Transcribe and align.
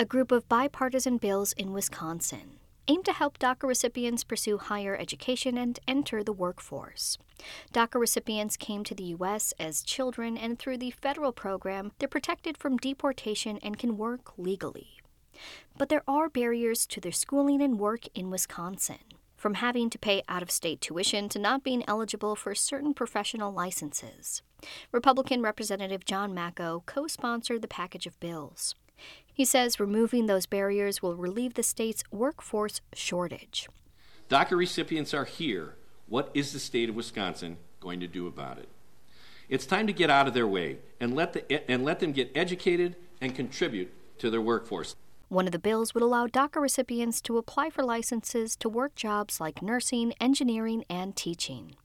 a 0.00 0.04
group 0.06 0.32
of 0.32 0.48
bipartisan 0.48 1.18
bills 1.18 1.52
in 1.52 1.74
Wisconsin 1.74 2.58
aim 2.88 3.02
to 3.02 3.12
help 3.12 3.38
DACA 3.38 3.68
recipients 3.68 4.24
pursue 4.24 4.56
higher 4.56 4.96
education 4.96 5.58
and 5.58 5.78
enter 5.86 6.24
the 6.24 6.32
workforce. 6.32 7.18
DACA 7.74 8.00
recipients 8.00 8.56
came 8.56 8.82
to 8.82 8.94
the 8.94 9.12
U.S. 9.18 9.52
as 9.60 9.82
children, 9.82 10.38
and 10.38 10.58
through 10.58 10.78
the 10.78 10.90
federal 10.90 11.32
program, 11.32 11.92
they're 11.98 12.08
protected 12.08 12.56
from 12.56 12.78
deportation 12.78 13.58
and 13.62 13.78
can 13.78 13.98
work 13.98 14.32
legally. 14.38 15.02
But 15.76 15.90
there 15.90 16.02
are 16.08 16.30
barriers 16.30 16.86
to 16.86 16.98
their 16.98 17.12
schooling 17.12 17.60
and 17.60 17.78
work 17.78 18.06
in 18.14 18.30
Wisconsin, 18.30 19.04
from 19.36 19.54
having 19.54 19.90
to 19.90 19.98
pay 19.98 20.22
out 20.30 20.42
of 20.42 20.50
state 20.50 20.80
tuition 20.80 21.28
to 21.28 21.38
not 21.38 21.62
being 21.62 21.84
eligible 21.86 22.36
for 22.36 22.54
certain 22.54 22.94
professional 22.94 23.52
licenses. 23.52 24.40
Republican 24.92 25.42
Representative 25.42 26.06
John 26.06 26.34
Macco 26.34 26.86
co 26.86 27.06
sponsored 27.06 27.60
the 27.60 27.68
package 27.68 28.06
of 28.06 28.18
bills. 28.18 28.74
He 29.40 29.46
says 29.46 29.80
removing 29.80 30.26
those 30.26 30.44
barriers 30.44 31.00
will 31.00 31.16
relieve 31.16 31.54
the 31.54 31.62
state's 31.62 32.04
workforce 32.10 32.82
shortage. 32.92 33.70
DACA 34.28 34.54
recipients 34.54 35.14
are 35.14 35.24
here. 35.24 35.76
What 36.08 36.30
is 36.34 36.52
the 36.52 36.58
state 36.58 36.90
of 36.90 36.94
Wisconsin 36.94 37.56
going 37.80 38.00
to 38.00 38.06
do 38.06 38.26
about 38.26 38.58
it? 38.58 38.68
It's 39.48 39.64
time 39.64 39.86
to 39.86 39.94
get 39.94 40.10
out 40.10 40.28
of 40.28 40.34
their 40.34 40.46
way 40.46 40.76
and 41.00 41.16
let, 41.16 41.32
the, 41.32 41.70
and 41.70 41.86
let 41.86 42.00
them 42.00 42.12
get 42.12 42.30
educated 42.34 42.96
and 43.22 43.34
contribute 43.34 43.90
to 44.18 44.28
their 44.28 44.42
workforce. 44.42 44.94
One 45.30 45.46
of 45.46 45.52
the 45.52 45.58
bills 45.58 45.94
would 45.94 46.02
allow 46.02 46.26
DACA 46.26 46.60
recipients 46.60 47.22
to 47.22 47.38
apply 47.38 47.70
for 47.70 47.82
licenses 47.82 48.54
to 48.56 48.68
work 48.68 48.94
jobs 48.94 49.40
like 49.40 49.62
nursing, 49.62 50.12
engineering, 50.20 50.84
and 50.90 51.16
teaching. 51.16 51.76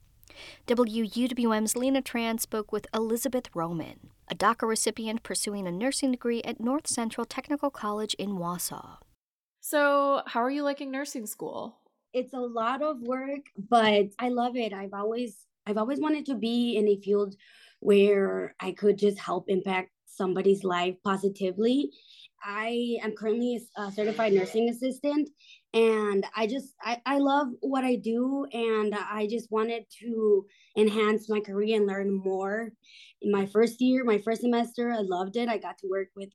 WUWM's 0.68 1.76
Lina 1.76 2.02
Tran 2.02 2.40
spoke 2.40 2.72
with 2.72 2.88
Elizabeth 2.94 3.50
Roman, 3.54 4.12
a 4.28 4.36
DACA 4.36 4.68
recipient 4.68 5.24
pursuing 5.24 5.68
a 5.68 5.72
nursing 5.72 6.12
degree 6.12 6.42
at 6.44 6.60
North 6.60 6.88
Central 6.88 7.26
Technical 7.26 7.70
College 7.70 8.14
in 8.16 8.38
Wausau. 8.38 8.98
So, 9.62 10.22
how 10.28 10.42
are 10.42 10.52
you 10.52 10.64
liking 10.64 10.92
nursing 10.92 11.26
school? 11.26 11.78
It's 12.14 12.34
a 12.34 12.40
lot 12.40 12.82
of 12.82 13.02
work, 13.02 13.42
but 13.70 14.06
I 14.20 14.30
love 14.30 14.56
it. 14.56 14.74
I've 14.74 14.94
always 14.94 15.46
I've 15.66 15.78
always 15.78 16.00
wanted 16.00 16.26
to 16.28 16.36
be 16.36 16.78
in 16.78 16.88
a 16.88 16.98
field 17.02 17.36
where 17.80 18.56
I 18.60 18.72
could 18.72 18.98
just 18.98 19.20
help 19.20 19.46
impact 19.50 19.90
somebody's 20.06 20.64
life 20.64 20.96
positively. 21.04 21.92
I 22.44 22.98
am 23.02 23.14
currently 23.14 23.60
a 23.76 23.92
certified 23.92 24.34
nursing 24.34 24.70
assistant 24.70 25.30
and 25.76 26.26
I 26.36 26.48
just 26.48 26.74
I, 26.82 27.02
I 27.06 27.18
love 27.20 27.50
what 27.60 27.84
I 27.84 27.98
do 27.98 28.46
and 28.54 28.96
I 28.96 29.28
just 29.30 29.52
wanted 29.52 29.84
to 30.00 30.46
enhance 30.78 31.30
my 31.30 31.42
career 31.42 31.76
and 31.76 31.86
learn 31.86 32.14
more. 32.14 32.72
In 33.22 33.32
my 33.32 33.46
first 33.46 33.82
year, 33.82 34.06
my 34.06 34.18
first 34.18 34.42
semester, 34.42 34.92
I 34.92 35.02
loved 35.02 35.36
it. 35.36 35.50
I 35.50 35.58
got 35.58 35.78
to 35.80 35.90
work 35.90 36.08
with 36.16 36.30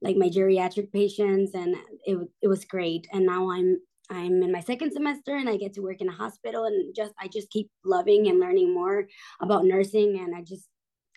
like 0.00 0.16
my 0.16 0.28
geriatric 0.28 0.92
patients 0.92 1.52
and 1.54 1.76
it 2.06 2.18
it 2.40 2.48
was 2.48 2.64
great. 2.64 3.06
And 3.12 3.26
now 3.26 3.50
I'm 3.50 3.76
I'm 4.08 4.42
in 4.42 4.50
my 4.50 4.60
second 4.60 4.92
semester 4.92 5.36
and 5.36 5.48
I 5.48 5.58
get 5.58 5.74
to 5.74 5.82
work 5.82 6.00
in 6.00 6.08
a 6.08 6.12
hospital 6.12 6.64
and 6.64 6.94
just 6.96 7.12
I 7.20 7.28
just 7.28 7.50
keep 7.50 7.70
loving 7.84 8.28
and 8.28 8.40
learning 8.40 8.72
more 8.72 9.08
about 9.42 9.66
nursing 9.66 10.18
and 10.20 10.34
I 10.34 10.40
just 10.40 10.68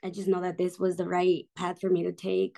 I 0.03 0.09
just 0.09 0.27
know 0.27 0.41
that 0.41 0.57
this 0.57 0.79
was 0.79 0.97
the 0.97 1.07
right 1.07 1.45
path 1.55 1.79
for 1.79 1.89
me 1.89 2.03
to 2.03 2.11
take. 2.11 2.57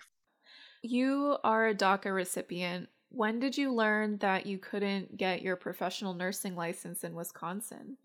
You 0.81 1.37
are 1.43 1.67
a 1.67 1.75
DACA 1.75 2.13
recipient. 2.13 2.89
When 3.11 3.39
did 3.39 3.57
you 3.57 3.73
learn 3.73 4.17
that 4.19 4.45
you 4.45 4.57
couldn't 4.57 5.17
get 5.17 5.41
your 5.41 5.57
professional 5.57 6.13
nursing 6.13 6.55
license 6.55 7.03
in 7.03 7.13
Wisconsin? 7.13 7.97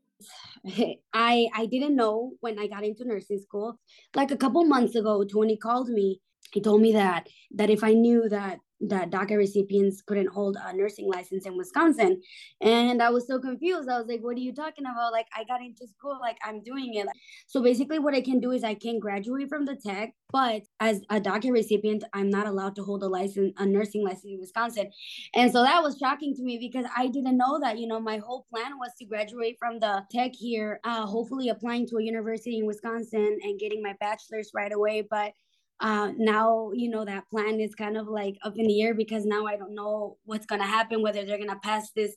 I 1.13 1.49
I 1.55 1.67
didn't 1.67 1.95
know 1.95 2.33
when 2.41 2.59
I 2.59 2.67
got 2.67 2.85
into 2.85 3.05
nursing 3.05 3.39
school. 3.39 3.79
Like 4.15 4.33
a 4.33 4.37
couple 4.37 4.65
months 4.65 4.97
ago, 4.97 5.25
Tony 5.25 5.57
called 5.57 5.89
me. 5.89 6.21
He 6.53 6.61
told 6.61 6.81
me 6.81 6.93
that 6.93 7.29
that 7.55 7.71
if 7.71 7.83
I 7.85 7.93
knew 7.93 8.29
that 8.29 8.61
that 8.81 9.11
DACA 9.11 9.37
recipients 9.37 10.03
couldn't 10.03 10.29
hold 10.29 10.57
a 10.63 10.73
nursing 10.75 11.09
license 11.09 11.47
in 11.47 11.57
Wisconsin. 11.57 12.21
And 12.61 13.03
I 13.03 13.11
was 13.11 13.27
so 13.27 13.39
confused. 13.39 13.89
I 13.89 13.99
was 13.99 14.07
like, 14.07 14.21
what 14.21 14.37
are 14.37 14.41
you 14.41 14.55
talking 14.55 14.85
about? 14.85 15.13
Like, 15.13 15.27
I 15.35 15.45
got 15.45 15.63
into 15.63 15.87
school, 15.87 16.19
like, 16.21 16.37
I'm 16.45 16.63
doing 16.63 16.95
it. 16.95 17.07
So 17.47 17.63
basically, 17.63 17.99
what 17.99 18.15
I 18.15 18.21
can 18.21 18.41
do 18.41 18.53
is 18.53 18.65
I 18.65 18.75
can 18.75 18.99
graduate 18.99 19.49
from 19.49 19.65
the 19.65 19.77
tech, 19.77 20.13
but 20.31 20.63
as 20.81 21.01
a 21.11 21.21
DACA 21.21 21.51
recipient, 21.51 22.05
I'm 22.13 22.29
not 22.29 22.47
allowed 22.47 22.77
to 22.77 22.83
hold 22.83 23.03
a 23.03 23.09
license, 23.09 23.55
a 23.59 23.67
nursing 23.67 24.05
license 24.05 24.27
in 24.27 24.41
Wisconsin. 24.41 24.91
And 25.35 25.51
so 25.51 25.63
that 25.63 25.83
was 25.83 25.97
shocking 25.99 26.35
to 26.35 26.43
me 26.43 26.59
because 26.59 26.85
I 26.97 27.07
didn't 27.07 27.37
know 27.37 27.59
that. 27.61 27.79
You 27.79 27.87
know, 27.87 28.01
my 28.01 28.19
whole 28.19 28.47
plan 28.51 28.79
was 28.79 28.91
to 28.99 29.07
graduate 29.07 29.57
from 29.59 29.81
the 29.81 30.03
tech 30.11 30.33
here, 30.35 30.81
uh, 30.85 31.07
hopefully 31.07 31.49
applying 31.49 31.87
to 31.89 31.97
a 31.97 32.03
university 32.03 32.59
in 32.59 32.67
Wisconsin 32.67 33.39
and 33.43 33.59
getting 33.59 33.83
my 33.83 33.95
bachelor's 34.01 34.51
right 34.55 34.73
away. 34.73 35.07
But 35.09 35.33
uh, 35.81 36.13
now 36.17 36.71
you 36.75 36.89
know 36.89 37.05
that 37.05 37.29
plan 37.29 37.61
is 37.61 37.75
kind 37.75 37.97
of 37.97 38.09
like 38.09 38.37
up 38.43 38.57
in 38.57 38.67
the 38.67 38.83
air 38.83 38.95
because 38.95 39.25
now 39.25 39.47
I 39.47 39.57
don't 39.57 39.75
know 39.75 40.17
what's 40.25 40.47
gonna 40.47 40.67
happen, 40.67 41.03
whether 41.03 41.25
they're 41.25 41.39
gonna 41.39 41.61
pass 41.63 41.91
this 41.93 42.17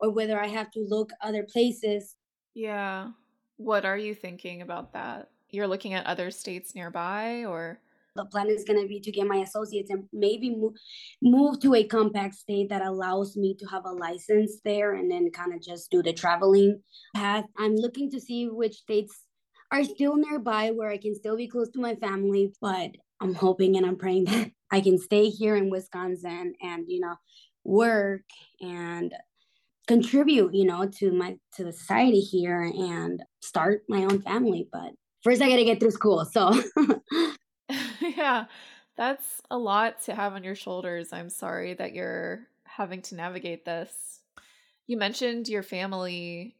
or 0.00 0.10
whether 0.10 0.40
I 0.40 0.46
have 0.48 0.70
to 0.72 0.80
look 0.80 1.10
other 1.22 1.44
places. 1.44 2.16
Yeah. 2.54 3.10
What 3.56 3.84
are 3.84 3.98
you 3.98 4.14
thinking 4.14 4.62
about 4.62 4.92
that? 4.92 5.30
You're 5.50 5.66
looking 5.66 5.94
at 5.94 6.06
other 6.06 6.30
states 6.30 6.74
nearby 6.74 7.44
or 7.44 7.80
the 8.18 8.24
plan 8.24 8.48
is 8.48 8.64
going 8.64 8.80
to 8.80 8.88
be 8.88 9.00
to 9.00 9.12
get 9.12 9.26
my 9.26 9.36
associates 9.36 9.90
and 9.90 10.04
maybe 10.12 10.50
move, 10.50 10.74
move 11.22 11.60
to 11.60 11.74
a 11.74 11.84
compact 11.84 12.34
state 12.34 12.68
that 12.68 12.82
allows 12.82 13.36
me 13.36 13.54
to 13.54 13.66
have 13.66 13.84
a 13.86 13.92
license 13.92 14.60
there 14.64 14.94
and 14.94 15.10
then 15.10 15.30
kind 15.30 15.54
of 15.54 15.62
just 15.62 15.90
do 15.90 16.02
the 16.02 16.12
traveling 16.12 16.82
path. 17.14 17.44
I'm 17.56 17.76
looking 17.76 18.10
to 18.10 18.20
see 18.20 18.48
which 18.48 18.74
states 18.74 19.24
are 19.70 19.84
still 19.84 20.16
nearby 20.16 20.70
where 20.70 20.90
I 20.90 20.98
can 20.98 21.14
still 21.14 21.36
be 21.36 21.48
close 21.48 21.68
to 21.70 21.80
my 21.80 21.94
family. 21.96 22.52
But 22.60 22.92
I'm 23.20 23.34
hoping 23.34 23.76
and 23.76 23.86
I'm 23.86 23.96
praying 23.96 24.24
that 24.26 24.50
I 24.70 24.80
can 24.80 24.98
stay 24.98 25.28
here 25.28 25.56
in 25.56 25.70
Wisconsin 25.70 26.54
and, 26.60 26.84
you 26.88 27.00
know, 27.00 27.14
work 27.64 28.22
and 28.60 29.14
contribute, 29.86 30.54
you 30.54 30.66
know, 30.66 30.86
to 30.98 31.12
my 31.12 31.36
to 31.56 31.64
the 31.64 31.72
society 31.72 32.20
here 32.20 32.62
and 32.62 33.22
start 33.40 33.82
my 33.88 34.04
own 34.04 34.20
family. 34.20 34.68
But 34.70 34.92
first 35.24 35.40
I 35.40 35.48
gotta 35.48 35.64
get 35.64 35.80
through 35.80 35.92
school. 35.92 36.24
So 36.24 36.62
yeah. 38.00 38.46
That's 38.96 39.40
a 39.48 39.56
lot 39.56 40.02
to 40.02 40.14
have 40.14 40.32
on 40.32 40.42
your 40.42 40.56
shoulders. 40.56 41.12
I'm 41.12 41.30
sorry 41.30 41.74
that 41.74 41.94
you're 41.94 42.48
having 42.64 43.00
to 43.02 43.14
navigate 43.14 43.64
this. 43.64 44.20
You 44.88 44.96
mentioned 44.96 45.48
your 45.48 45.62
family 45.62 46.56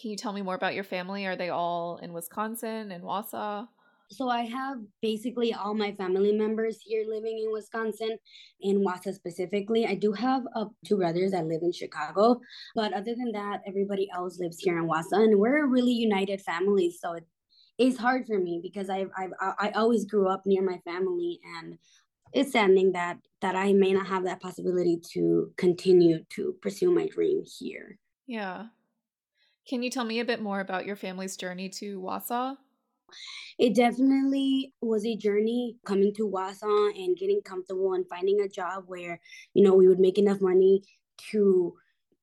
can 0.00 0.10
you 0.10 0.16
tell 0.16 0.32
me 0.32 0.42
more 0.42 0.54
about 0.54 0.74
your 0.74 0.84
family? 0.84 1.26
Are 1.26 1.36
they 1.36 1.48
all 1.48 1.98
in 1.98 2.12
Wisconsin 2.12 2.92
and 2.92 3.02
Wausau? 3.02 3.68
So 4.10 4.30
I 4.30 4.42
have 4.42 4.78
basically 5.02 5.52
all 5.52 5.74
my 5.74 5.92
family 5.92 6.32
members 6.32 6.78
here 6.82 7.04
living 7.06 7.42
in 7.44 7.52
Wisconsin, 7.52 8.16
in 8.62 8.82
Wausau 8.82 9.12
specifically. 9.12 9.86
I 9.86 9.94
do 9.94 10.12
have 10.12 10.44
uh, 10.54 10.66
two 10.86 10.96
brothers 10.96 11.32
that 11.32 11.46
live 11.46 11.60
in 11.62 11.72
Chicago, 11.72 12.40
but 12.74 12.94
other 12.94 13.14
than 13.14 13.32
that, 13.32 13.60
everybody 13.66 14.08
else 14.14 14.38
lives 14.38 14.58
here 14.60 14.78
in 14.78 14.88
Wausau, 14.88 15.24
and 15.24 15.38
we're 15.38 15.64
a 15.64 15.68
really 15.68 15.92
united 15.92 16.40
family. 16.40 16.90
So 16.90 17.18
it's 17.76 17.98
hard 17.98 18.26
for 18.26 18.38
me 18.38 18.60
because 18.62 18.88
I 18.88 19.06
I 19.16 19.28
I 19.58 19.70
always 19.74 20.06
grew 20.06 20.28
up 20.28 20.42
near 20.46 20.62
my 20.62 20.78
family, 20.86 21.40
and 21.58 21.76
it's 22.32 22.52
saddening 22.52 22.92
that 22.92 23.18
that 23.42 23.56
I 23.56 23.74
may 23.74 23.92
not 23.92 24.06
have 24.06 24.24
that 24.24 24.40
possibility 24.40 25.00
to 25.12 25.52
continue 25.58 26.24
to 26.30 26.54
pursue 26.62 26.90
my 26.94 27.08
dream 27.08 27.42
here. 27.58 27.98
Yeah, 28.26 28.66
can 29.68 29.82
you 29.82 29.90
tell 29.90 30.04
me 30.04 30.20
a 30.20 30.24
bit 30.24 30.40
more 30.40 30.60
about 30.60 30.86
your 30.86 30.96
family's 30.96 31.36
journey 31.36 31.68
to 31.68 32.00
Wausau? 32.00 32.56
It 33.58 33.74
definitely 33.74 34.72
was 34.80 35.04
a 35.04 35.16
journey 35.16 35.76
coming 35.84 36.14
to 36.14 36.28
Wausau 36.28 36.90
and 36.96 37.16
getting 37.16 37.40
comfortable 37.42 37.94
and 37.94 38.06
finding 38.08 38.40
a 38.40 38.48
job 38.48 38.84
where, 38.86 39.20
you 39.54 39.64
know, 39.64 39.74
we 39.74 39.88
would 39.88 39.98
make 39.98 40.18
enough 40.18 40.40
money 40.40 40.82
to 41.30 41.74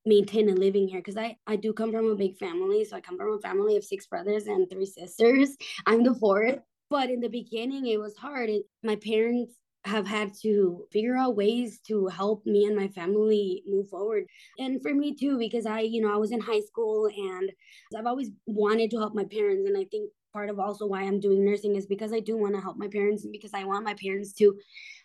maintain 0.06 0.50
a 0.50 0.54
living 0.54 0.88
here 0.88 1.00
because 1.00 1.18
I, 1.18 1.38
I 1.46 1.56
do 1.56 1.74
come 1.74 1.92
from 1.92 2.08
a 2.08 2.16
big 2.16 2.38
family. 2.38 2.86
So 2.86 2.96
I 2.96 3.02
come 3.02 3.18
from 3.18 3.34
a 3.34 3.40
family 3.40 3.76
of 3.76 3.84
six 3.84 4.08
brothers 4.08 4.48
and 4.48 4.70
three 4.70 4.86
sisters. 4.86 5.56
I'm 5.86 6.04
the 6.04 6.16
fourth. 6.16 6.60
But 6.90 7.10
in 7.10 7.20
the 7.20 7.30
beginning, 7.30 7.88
it 7.88 8.00
was 8.00 8.16
hard. 8.16 8.50
my 8.84 8.96
parents 8.96 9.56
have 9.86 10.08
had 10.08 10.34
to 10.42 10.86
figure 10.92 11.16
out 11.16 11.36
ways 11.36 11.80
to 11.88 12.08
help 12.08 12.46
me 12.46 12.66
and 12.66 12.76
my 12.76 12.88
family 12.90 13.64
move 13.68 13.88
forward. 13.90 14.26
And 14.58 14.82
for 14.82 14.94
me 14.94 15.16
too, 15.16 15.38
because 15.38 15.66
I, 15.66 15.82
you 15.82 16.02
know, 16.02 16.14
I 16.14 16.18
was 16.18 16.32
in 16.32 16.40
high 16.42 16.62
school 16.62 17.08
and 17.08 17.52
I've 17.98 18.08
always 18.08 18.32
wanted 18.48 18.90
to 18.92 18.98
help 18.98 19.14
my 19.14 19.26
parents. 19.26 19.68
And 19.68 19.78
I 19.78 19.86
think 19.86 20.10
part 20.36 20.50
of 20.50 20.60
also 20.60 20.86
why 20.86 21.02
I'm 21.04 21.22
doing 21.22 21.46
nursing 21.46 21.78
is 21.78 21.86
because 21.86 22.12
I 22.12 22.20
do 22.20 22.36
want 22.36 22.56
to 22.56 22.62
help 22.62 22.78
my 22.78 22.90
parents 22.90 23.24
and 23.24 23.32
because 23.32 23.54
I 23.54 23.64
want 23.64 23.86
my 23.86 23.96
parents 24.06 24.34
to 24.34 24.54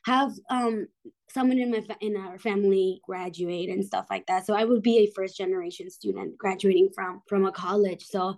have 0.04 0.32
um 0.50 0.88
someone 1.30 1.60
in 1.60 1.70
my 1.70 1.82
fa- 1.82 2.00
in 2.00 2.16
our 2.16 2.36
family 2.38 3.00
graduate 3.06 3.68
and 3.70 3.84
stuff 3.84 4.06
like 4.10 4.26
that. 4.26 4.44
So 4.44 4.54
I 4.54 4.64
would 4.64 4.82
be 4.82 4.98
a 4.98 5.12
first 5.14 5.36
generation 5.36 5.88
student 5.88 6.36
graduating 6.36 6.88
from 6.96 7.22
from 7.28 7.46
a 7.46 7.52
college. 7.52 8.04
So 8.04 8.36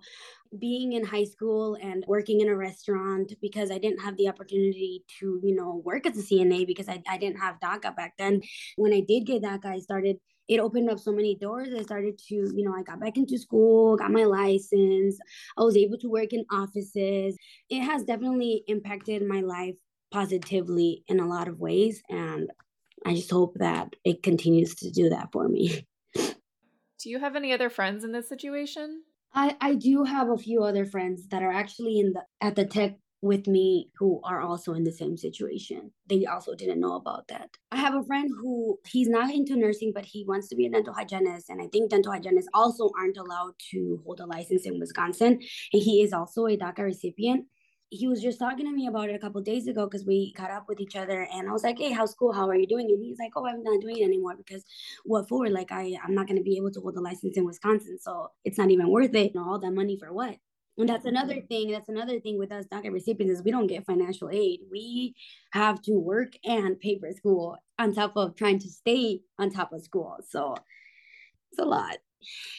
being 0.59 0.93
in 0.93 1.03
high 1.03 1.23
school 1.23 1.77
and 1.81 2.03
working 2.07 2.41
in 2.41 2.49
a 2.49 2.55
restaurant 2.55 3.33
because 3.41 3.71
I 3.71 3.79
didn't 3.79 4.01
have 4.01 4.17
the 4.17 4.29
opportunity 4.29 5.03
to, 5.19 5.39
you 5.43 5.55
know, 5.55 5.81
work 5.83 6.05
as 6.05 6.17
a 6.17 6.21
CNA 6.21 6.65
because 6.65 6.87
I, 6.87 7.01
I 7.09 7.17
didn't 7.17 7.39
have 7.39 7.59
DACA 7.59 7.95
back 7.95 8.13
then. 8.19 8.41
When 8.75 8.93
I 8.93 9.01
did 9.01 9.25
get 9.25 9.41
DACA, 9.41 9.65
I 9.65 9.79
started, 9.79 10.17
it 10.47 10.59
opened 10.59 10.89
up 10.89 10.99
so 10.99 11.11
many 11.11 11.35
doors. 11.35 11.69
I 11.73 11.81
started 11.83 12.17
to, 12.29 12.35
you 12.35 12.63
know, 12.63 12.75
I 12.75 12.83
got 12.83 12.99
back 12.99 13.17
into 13.17 13.37
school, 13.37 13.95
got 13.95 14.11
my 14.11 14.25
license. 14.25 15.17
I 15.57 15.63
was 15.63 15.77
able 15.77 15.97
to 15.99 16.09
work 16.09 16.33
in 16.33 16.45
offices. 16.51 17.37
It 17.69 17.81
has 17.81 18.03
definitely 18.03 18.63
impacted 18.67 19.25
my 19.27 19.41
life 19.41 19.75
positively 20.11 21.03
in 21.07 21.19
a 21.19 21.27
lot 21.27 21.47
of 21.47 21.59
ways. 21.59 22.01
And 22.09 22.51
I 23.05 23.15
just 23.15 23.31
hope 23.31 23.55
that 23.55 23.95
it 24.03 24.23
continues 24.23 24.75
to 24.75 24.91
do 24.91 25.09
that 25.09 25.29
for 25.31 25.47
me. 25.47 25.87
Do 26.15 27.09
you 27.09 27.19
have 27.19 27.35
any 27.35 27.51
other 27.51 27.69
friends 27.69 28.03
in 28.03 28.11
this 28.11 28.29
situation? 28.29 29.03
I, 29.33 29.57
I 29.59 29.75
do 29.75 30.03
have 30.03 30.29
a 30.29 30.37
few 30.37 30.63
other 30.63 30.85
friends 30.85 31.27
that 31.29 31.41
are 31.41 31.51
actually 31.51 31.99
in 31.99 32.13
the 32.13 32.23
at 32.39 32.55
the 32.55 32.65
tech 32.65 32.97
with 33.23 33.47
me 33.47 33.89
who 33.97 34.19
are 34.23 34.41
also 34.41 34.73
in 34.73 34.83
the 34.83 34.91
same 34.91 35.15
situation. 35.15 35.91
They 36.07 36.25
also 36.25 36.53
didn't 36.55 36.81
know 36.81 36.95
about 36.95 37.27
that. 37.29 37.49
I 37.71 37.77
have 37.77 37.95
a 37.95 38.03
friend 38.03 38.29
who 38.41 38.77
he's 38.85 39.07
not 39.07 39.33
into 39.33 39.55
nursing, 39.55 39.93
but 39.95 40.05
he 40.05 40.25
wants 40.27 40.49
to 40.49 40.55
be 40.55 40.65
a 40.65 40.69
dental 40.69 40.93
hygienist. 40.93 41.49
And 41.49 41.61
I 41.61 41.67
think 41.67 41.89
dental 41.89 42.11
hygienists 42.11 42.49
also 42.53 42.91
aren't 42.99 43.17
allowed 43.17 43.53
to 43.71 44.01
hold 44.05 44.19
a 44.19 44.25
license 44.25 44.65
in 44.65 44.77
Wisconsin. 44.77 45.39
And 45.71 45.81
he 45.81 46.01
is 46.03 46.11
also 46.11 46.47
a 46.47 46.57
DACA 46.57 46.79
recipient 46.79 47.45
he 47.93 48.07
was 48.07 48.23
just 48.23 48.39
talking 48.39 48.65
to 48.65 48.71
me 48.71 48.87
about 48.87 49.09
it 49.09 49.15
a 49.15 49.19
couple 49.19 49.39
days 49.39 49.67
ago 49.67 49.85
because 49.85 50.03
we 50.03 50.33
caught 50.33 50.49
up 50.49 50.65
with 50.67 50.79
each 50.79 50.95
other 50.95 51.27
and 51.31 51.47
I 51.47 51.51
was 51.51 51.63
like, 51.63 51.77
Hey, 51.77 51.91
how's 51.91 52.11
school? 52.11 52.33
How 52.33 52.49
are 52.49 52.55
you 52.55 52.65
doing? 52.65 52.87
And 52.89 53.03
he's 53.03 53.19
like, 53.19 53.33
Oh, 53.35 53.45
I'm 53.45 53.61
not 53.61 53.81
doing 53.81 53.99
it 53.99 54.03
anymore 54.03 54.35
because 54.35 54.65
what 55.05 55.29
for? 55.29 55.47
Like 55.47 55.71
I 55.71 55.95
I'm 56.03 56.15
not 56.15 56.27
gonna 56.27 56.41
be 56.41 56.57
able 56.57 56.71
to 56.71 56.81
hold 56.81 56.97
a 56.97 57.01
license 57.01 57.37
in 57.37 57.45
Wisconsin. 57.45 57.99
So 57.99 58.31
it's 58.43 58.57
not 58.57 58.71
even 58.71 58.89
worth 58.89 59.13
it. 59.13 59.33
You 59.35 59.39
know, 59.39 59.47
all 59.47 59.59
that 59.59 59.71
money 59.71 59.95
for 59.99 60.11
what? 60.11 60.37
And 60.77 60.89
that's 60.89 61.05
mm-hmm. 61.05 61.15
another 61.15 61.41
thing. 61.41 61.71
That's 61.71 61.89
another 61.89 62.19
thing 62.19 62.39
with 62.39 62.51
us 62.51 62.65
DACA 62.65 62.91
recipients 62.91 63.39
is 63.39 63.43
we 63.43 63.51
don't 63.51 63.67
get 63.67 63.85
financial 63.85 64.29
aid. 64.29 64.61
We 64.71 65.15
have 65.51 65.81
to 65.83 65.93
work 65.93 66.33
and 66.43 66.79
pay 66.79 66.99
for 66.99 67.11
school 67.11 67.57
on 67.77 67.93
top 67.93 68.13
of 68.15 68.35
trying 68.35 68.59
to 68.59 68.69
stay 68.69 69.21
on 69.37 69.51
top 69.51 69.73
of 69.73 69.83
school. 69.83 70.17
So 70.27 70.55
it's 71.51 71.59
a 71.59 71.65
lot 71.65 71.97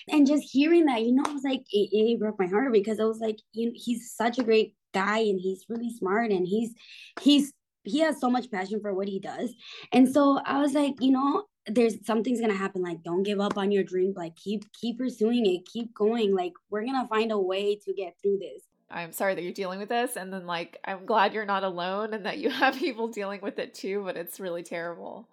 and 0.09 0.27
just 0.27 0.51
hearing 0.51 0.87
that, 0.87 1.03
you 1.03 1.13
know, 1.13 1.25
I 1.27 1.33
was 1.33 1.45
like, 1.45 1.65
it, 1.71 1.89
it 1.93 2.19
broke 2.19 2.39
my 2.39 2.47
heart 2.47 2.73
because 2.73 3.01
I 3.01 3.05
was 3.05 3.19
like, 3.19 3.39
you 3.53 3.67
know, 3.67 3.73
he's 3.75 4.13
such 4.15 4.39
a 4.39 4.45
great 4.45 4.75
guy 4.93 5.19
and 5.19 5.41
he's 5.41 5.67
really 5.69 5.91
smart 5.91 6.31
and 6.31 6.47
he's 6.47 6.75
he's 7.21 7.53
he 7.83 8.01
has 8.01 8.19
so 8.19 8.31
much 8.31 8.51
passion 8.51 8.81
for 8.81 8.95
what 8.95 9.09
he 9.09 9.21
does. 9.21 9.53
And 9.93 10.11
so 10.11 10.41
I 10.45 10.61
was 10.61 10.73
like, 10.73 10.95
you 11.01 11.11
know, 11.11 11.45
there's 11.67 12.05
something's 12.05 12.41
gonna 12.41 12.55
happen. 12.55 12.83
Like, 12.83 13.03
don't 13.03 13.23
give 13.23 13.41
up 13.41 13.57
on 13.57 13.71
your 13.71 13.85
dream. 13.85 14.13
Like, 14.17 14.37
keep 14.37 14.73
keep 14.73 14.99
pursuing 14.99 15.47
it. 15.47 15.67
Keep 15.67 15.95
going. 15.95 16.35
Like, 16.35 16.53
we're 16.71 16.85
gonna 16.85 17.07
find 17.09 17.33
a 17.33 17.39
way 17.39 17.77
to 17.77 17.93
get 17.93 18.17
through 18.23 18.39
this. 18.39 18.63
I'm 18.91 19.13
sorry 19.13 19.35
that 19.35 19.43
you're 19.43 19.53
dealing 19.53 19.81
with 19.81 19.89
this, 19.89 20.17
and 20.17 20.33
then 20.33 20.47
like 20.47 20.79
I'm 20.85 21.07
glad 21.07 21.33
you're 21.33 21.47
not 21.47 21.65
alone 21.65 22.15
and 22.15 22.27
that 22.27 22.39
you 22.39 22.51
have 22.63 22.77
people 22.77 23.09
dealing 23.09 23.41
with 23.41 23.59
it 23.59 23.75
too. 23.75 24.03
But 24.05 24.17
it's 24.17 24.41
really 24.41 24.63
terrible. 24.63 25.29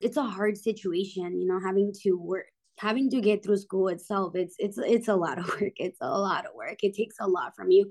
It's 0.00 0.16
a 0.16 0.22
hard 0.22 0.58
situation, 0.58 1.40
you 1.40 1.46
know, 1.46 1.58
having 1.58 1.92
to 2.02 2.12
work 2.12 2.46
having 2.78 3.08
to 3.10 3.20
get 3.20 3.42
through 3.42 3.56
school 3.56 3.88
itself 3.88 4.34
it's 4.34 4.54
it's 4.58 4.78
it's 4.78 5.08
a 5.08 5.14
lot 5.14 5.38
of 5.38 5.48
work 5.60 5.72
it's 5.76 5.98
a 6.00 6.18
lot 6.18 6.46
of 6.46 6.54
work 6.54 6.82
it 6.82 6.94
takes 6.94 7.16
a 7.20 7.26
lot 7.26 7.54
from 7.54 7.70
you. 7.70 7.88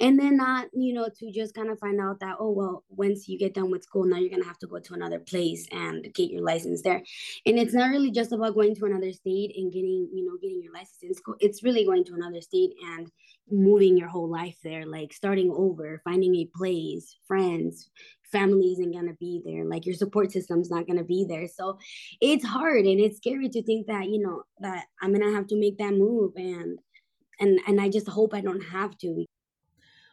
And 0.00 0.18
then 0.18 0.36
not 0.36 0.68
you 0.72 0.92
know 0.92 1.08
to 1.18 1.32
just 1.32 1.54
kind 1.54 1.70
of 1.70 1.78
find 1.78 2.00
out 2.00 2.20
that 2.20 2.36
oh 2.38 2.50
well 2.50 2.84
once 2.88 3.28
you 3.28 3.38
get 3.38 3.54
done 3.54 3.70
with 3.70 3.84
school 3.84 4.04
now 4.04 4.16
you're 4.16 4.30
going 4.30 4.42
to 4.42 4.48
have 4.48 4.58
to 4.58 4.66
go 4.66 4.78
to 4.78 4.94
another 4.94 5.18
place 5.18 5.66
and 5.72 6.12
get 6.14 6.30
your 6.30 6.42
license 6.42 6.82
there. 6.82 7.02
And 7.46 7.58
it's 7.58 7.74
not 7.74 7.90
really 7.90 8.10
just 8.10 8.32
about 8.32 8.54
going 8.54 8.74
to 8.76 8.84
another 8.84 9.12
state 9.12 9.56
and 9.56 9.72
getting 9.72 10.08
you 10.12 10.24
know 10.26 10.36
getting 10.40 10.62
your 10.62 10.72
license 10.72 11.02
in 11.02 11.14
school 11.14 11.36
it's 11.40 11.62
really 11.62 11.84
going 11.84 12.04
to 12.04 12.14
another 12.14 12.40
state 12.40 12.70
and 12.94 13.10
moving 13.50 13.96
your 13.96 14.08
whole 14.08 14.28
life 14.28 14.56
there 14.64 14.86
like 14.86 15.12
starting 15.12 15.50
over 15.54 16.00
finding 16.04 16.34
a 16.36 16.50
place 16.56 17.16
friends 17.26 17.90
family 18.30 18.72
isn't 18.72 18.92
going 18.92 19.06
to 19.06 19.14
be 19.14 19.42
there 19.44 19.64
like 19.64 19.86
your 19.86 19.94
support 19.94 20.32
system's 20.32 20.70
not 20.70 20.86
going 20.86 20.98
to 20.98 21.04
be 21.04 21.24
there. 21.28 21.46
So 21.48 21.78
it's 22.20 22.44
hard 22.44 22.84
and 22.84 23.00
it's 23.00 23.18
scary 23.18 23.48
to 23.48 23.62
think 23.62 23.86
that 23.86 24.08
you 24.08 24.20
know 24.20 24.42
that 24.60 24.86
i'm 25.02 25.12
going 25.12 25.26
to 25.26 25.34
have 25.34 25.46
to 25.48 25.56
make 25.56 25.78
that 25.78 25.92
move 25.92 26.32
and 26.36 26.78
and 27.40 27.60
and 27.66 27.80
i 27.80 27.88
just 27.88 28.08
hope 28.08 28.34
i 28.34 28.40
don't 28.40 28.60
have 28.62 28.96
to. 28.98 29.24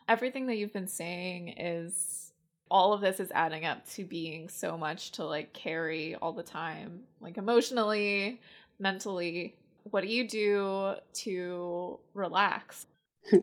Everything 0.08 0.48
that 0.48 0.56
you've 0.56 0.74
been 0.74 0.88
saying 0.88 1.50
is 1.50 2.34
all 2.70 2.94
of 2.94 3.02
this 3.02 3.20
is 3.20 3.32
adding 3.34 3.66
up 3.66 3.88
to 3.88 4.04
being 4.04 4.50
so 4.50 4.78
much 4.78 5.12
to 5.12 5.24
like 5.24 5.54
carry 5.54 6.16
all 6.16 6.34
the 6.34 6.44
time 6.44 7.02
like 7.22 7.38
emotionally 7.38 8.40
mentally. 8.80 9.56
What 9.84 10.02
do 10.02 10.08
you 10.08 10.28
do 10.28 10.96
to 11.14 12.00
relax? 12.14 12.86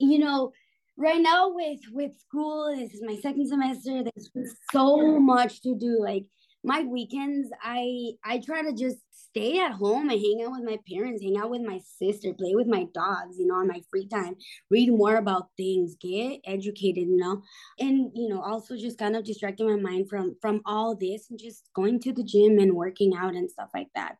You 0.00 0.20
know 0.20 0.52
right 0.98 1.20
now 1.22 1.48
with 1.48 1.78
with 1.92 2.18
school 2.18 2.74
this 2.76 2.92
is 2.92 3.02
my 3.04 3.14
second 3.16 3.46
semester 3.46 4.02
there's 4.02 4.56
so 4.72 5.18
much 5.20 5.62
to 5.62 5.76
do 5.76 5.96
like 6.00 6.24
my 6.64 6.82
weekends 6.82 7.48
i 7.62 8.10
i 8.24 8.38
try 8.44 8.62
to 8.62 8.72
just 8.72 8.98
stay 9.12 9.60
at 9.60 9.70
home 9.70 10.10
and 10.10 10.20
hang 10.20 10.42
out 10.44 10.50
with 10.50 10.64
my 10.64 10.76
parents 10.90 11.22
hang 11.22 11.36
out 11.36 11.50
with 11.50 11.60
my 11.60 11.78
sister 12.00 12.34
play 12.34 12.52
with 12.52 12.66
my 12.66 12.84
dogs 12.94 13.38
you 13.38 13.46
know 13.46 13.54
on 13.54 13.68
my 13.68 13.80
free 13.88 14.08
time 14.08 14.34
read 14.70 14.90
more 14.90 15.16
about 15.16 15.46
things 15.56 15.94
get 16.00 16.40
educated 16.44 17.04
you 17.04 17.16
know 17.16 17.40
and 17.78 18.10
you 18.14 18.28
know 18.28 18.42
also 18.42 18.76
just 18.76 18.98
kind 18.98 19.14
of 19.14 19.24
distracting 19.24 19.68
my 19.68 19.76
mind 19.76 20.10
from 20.10 20.34
from 20.42 20.60
all 20.66 20.96
this 20.96 21.30
and 21.30 21.38
just 21.38 21.70
going 21.76 22.00
to 22.00 22.12
the 22.12 22.24
gym 22.24 22.58
and 22.58 22.72
working 22.72 23.12
out 23.16 23.34
and 23.34 23.50
stuff 23.50 23.68
like 23.72 23.88
that. 23.94 24.16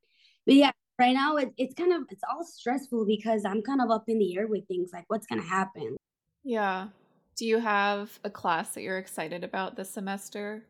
But 0.47 0.55
yeah 0.55 0.73
right 0.99 1.15
now 1.15 1.37
it, 1.37 1.53
it's 1.57 1.75
kind 1.75 1.93
of 1.93 2.03
it's 2.11 2.25
all 2.29 2.45
stressful 2.45 3.07
because 3.07 3.45
i'm 3.45 3.63
kind 3.63 3.81
of 3.81 3.89
up 3.89 4.05
in 4.09 4.19
the 4.19 4.37
air 4.37 4.49
with 4.49 4.67
things 4.67 4.91
like 4.93 5.05
what's 5.07 5.29
going 5.29 5.41
to 5.41 5.47
happen 5.47 5.97
yeah. 6.45 6.89
Do 7.37 7.47
you 7.47 7.59
have 7.59 8.19
a 8.25 8.31
class 8.31 8.75
that 8.75 8.83
you're 8.83 8.99
excited 8.99 9.45
about 9.45 9.77
this 9.77 9.91
semester? 9.91 10.65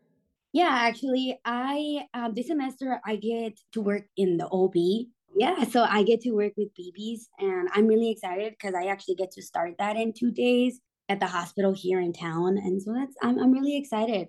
Yeah, 0.53 0.70
actually, 0.70 1.38
I 1.44 2.06
um, 2.15 2.35
this 2.35 2.49
semester 2.49 3.00
I 3.06 3.17
get 3.17 3.59
to 3.73 3.81
work 3.81 4.05
in 4.17 4.37
the 4.38 4.49
OB. 4.50 4.75
Yeah, 5.37 5.65
so 5.65 5.82
I 5.82 6.03
get 6.03 6.20
to 6.23 6.32
work 6.32 6.55
with 6.56 6.75
babies, 6.75 7.29
and 7.38 7.69
I'm 7.75 7.87
really 7.87 8.11
excited 8.11 8.53
because 8.53 8.75
I 8.75 8.87
actually 8.87 9.17
get 9.17 9.31
to 9.32 9.43
start 9.43 9.75
that 9.79 9.97
in 9.97 10.12
two 10.12 10.31
days 10.31 10.81
at 11.09 11.20
the 11.20 11.26
hospital 11.26 11.73
here 11.73 12.00
in 12.00 12.12
town, 12.12 12.59
and 12.59 12.82
so 12.82 12.93
that's 12.93 13.14
I'm 13.23 13.38
I'm 13.38 13.53
really 13.53 13.76
excited. 13.76 14.29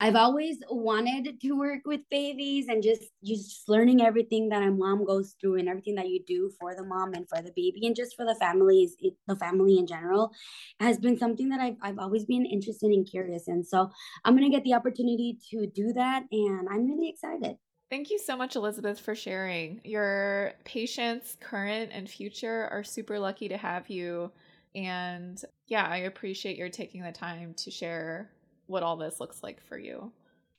I've 0.00 0.16
always 0.16 0.58
wanted 0.68 1.40
to 1.40 1.52
work 1.52 1.82
with 1.86 2.00
babies 2.10 2.66
and 2.68 2.82
just 2.82 3.04
just 3.24 3.68
learning 3.68 4.02
everything 4.02 4.48
that 4.48 4.62
a 4.62 4.70
mom 4.70 5.04
goes 5.04 5.36
through 5.40 5.56
and 5.56 5.68
everything 5.68 5.94
that 5.94 6.08
you 6.08 6.22
do 6.26 6.50
for 6.60 6.74
the 6.74 6.84
mom 6.84 7.14
and 7.14 7.28
for 7.28 7.40
the 7.40 7.52
baby 7.54 7.86
and 7.86 7.94
just 7.94 8.16
for 8.16 8.24
the 8.24 8.34
families, 8.34 8.96
the 9.28 9.36
family 9.36 9.78
in 9.78 9.86
general, 9.86 10.32
has 10.80 10.98
been 10.98 11.16
something 11.16 11.48
that 11.48 11.60
I've 11.60 11.76
I've 11.80 11.98
always 11.98 12.24
been 12.24 12.44
interested 12.44 12.90
and 12.90 13.08
curious 13.08 13.48
in. 13.48 13.64
So 13.64 13.90
I'm 14.24 14.34
gonna 14.34 14.50
get 14.50 14.64
the 14.64 14.74
opportunity 14.74 15.38
to 15.50 15.66
do 15.66 15.92
that, 15.92 16.24
and 16.30 16.68
I'm 16.68 16.86
really 16.86 17.08
excited. 17.08 17.56
Thank 17.90 18.10
you 18.10 18.18
so 18.18 18.36
much, 18.36 18.56
Elizabeth, 18.56 18.98
for 18.98 19.14
sharing. 19.14 19.80
Your 19.84 20.54
patients, 20.64 21.36
current 21.40 21.90
and 21.92 22.10
future, 22.10 22.68
are 22.72 22.82
super 22.82 23.20
lucky 23.20 23.48
to 23.48 23.56
have 23.56 23.88
you. 23.88 24.32
And 24.74 25.40
yeah, 25.68 25.86
I 25.86 25.98
appreciate 25.98 26.56
your 26.56 26.68
taking 26.68 27.02
the 27.02 27.12
time 27.12 27.54
to 27.54 27.70
share 27.70 28.30
what 28.66 28.82
all 28.82 28.96
this 28.96 29.20
looks 29.20 29.42
like 29.42 29.60
for 29.60 29.78
you. 29.78 30.12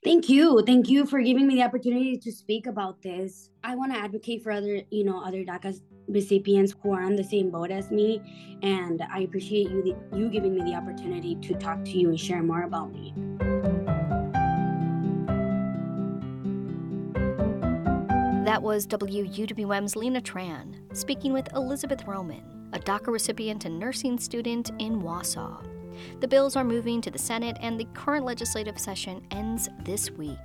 Thank 0.03 0.29
you. 0.29 0.61
Thank 0.67 0.87
you 0.87 1.05
for 1.07 1.19
giving 1.19 1.47
me 1.47 1.55
the 1.55 1.63
opportunity 1.63 2.15
to 2.15 2.31
speak 2.31 2.67
about 2.67 3.01
this. 3.01 3.49
I 3.63 3.75
want 3.75 3.91
to 3.91 3.99
advocate 3.99 4.43
for 4.43 4.51
other, 4.51 4.81
you 4.91 5.03
know, 5.03 5.19
other 5.23 5.43
DACA 5.43 5.81
recipients 6.07 6.75
who 6.83 6.93
are 6.93 7.01
on 7.01 7.15
the 7.15 7.23
same 7.23 7.49
boat 7.49 7.71
as 7.71 7.89
me, 7.89 8.21
and 8.61 9.01
I 9.11 9.21
appreciate 9.21 9.71
you 9.71 9.97
you 10.13 10.29
giving 10.29 10.53
me 10.53 10.61
the 10.61 10.77
opportunity 10.77 11.35
to 11.41 11.55
talk 11.55 11.83
to 11.85 11.97
you 11.97 12.09
and 12.09 12.19
share 12.19 12.43
more 12.43 12.63
about 12.63 12.93
me. 12.93 13.13
That 18.45 18.61
was 18.61 18.85
WUWM's 18.85 19.95
Lina 19.95 20.21
Tran 20.21 20.75
speaking 20.95 21.33
with 21.33 21.51
Elizabeth 21.55 22.05
Roman, 22.05 22.43
a 22.73 22.79
DACA 22.79 23.07
recipient 23.07 23.65
and 23.65 23.79
nursing 23.79 24.19
student 24.19 24.69
in 24.77 25.01
Wausau. 25.01 25.65
The 26.19 26.27
bills 26.27 26.55
are 26.55 26.63
moving 26.63 27.01
to 27.01 27.11
the 27.11 27.19
Senate, 27.19 27.57
and 27.61 27.79
the 27.79 27.87
current 27.93 28.25
legislative 28.25 28.79
session 28.79 29.25
ends 29.31 29.69
this 29.83 30.11
week. 30.11 30.37